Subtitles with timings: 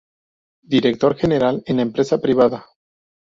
[0.63, 2.65] Director gerente en la empresa privada.